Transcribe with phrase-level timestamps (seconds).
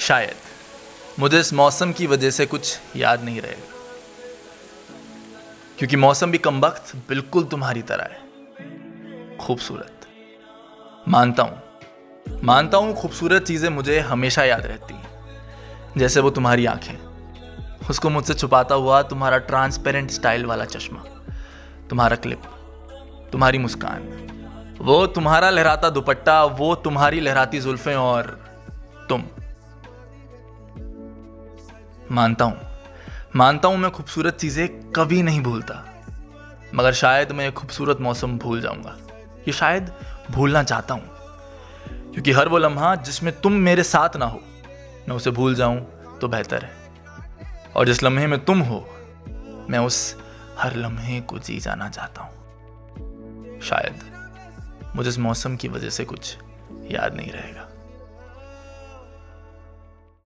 [0.00, 0.34] शायद।
[1.18, 3.74] मुझे इस मौसम की वजह से कुछ याद नहीं रहेगा।
[5.78, 8.20] क्योंकि मौसम भी कम वक्त बिल्कुल तुम्हारी तरह है।
[9.36, 10.06] खूबसूरत।
[11.08, 11.62] मानता हूँ।
[12.44, 15.10] मानता हूँ खूबसूरत चीज़ें मुझे हमेशा याद रहती हैं।
[15.96, 16.98] जैसे वो तुम्हारी आँखें।
[17.90, 21.04] उसको मुझसे छुपाता हुआ तुम्हारा ट्रांसपेरेंट स्टाइल वाला चश्मा।
[21.90, 22.42] तुम्हारा क्लिप
[23.32, 24.26] तुम्हारी मुस्कान।
[24.80, 28.24] वो तुम्हारा लहराता दुपट्टा। वो तुम्हारी लहराती जुल्फें और
[29.08, 29.24] तुम।
[32.10, 32.60] मानता हूँ।
[33.36, 35.86] मानता हूँ मैं खूबसूरत चीज़ें कभी नहीं भूलता।
[36.74, 38.96] मगर शायद मैं ये खूबसूरत मौसम भूल जाऊँगा।
[39.38, 39.92] ये शायद
[40.30, 41.10] भूलना चाहता हूँ।
[42.12, 44.40] क्योंकि हर वो लम्हा जिसमें तुम मेरे साथ ना हो,
[45.08, 45.86] मैं उसे भूल जाऊँ
[46.20, 46.72] तो बेहतर है।
[47.76, 48.90] और जिस लम्हे में तुम हो,
[49.70, 50.16] मैं उस
[50.58, 52.32] हर लम्हे को जी जाना चाहता हूँ।
[53.60, 54.00] शायद
[54.96, 56.36] मुझे इस मौसम की वजह से कुछ
[56.90, 57.69] याद नहीं रहेगा।